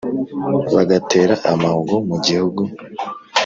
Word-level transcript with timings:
bagatera 0.75 1.33
amahugu 1.51 1.93
mu 2.09 2.15
gihugu 2.25 2.61